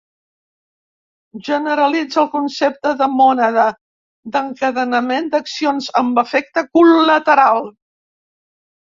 [1.47, 3.65] Generalitza el concepte de Mònada,
[4.35, 7.63] d'encadenament d'accions amb efecte col·lateral.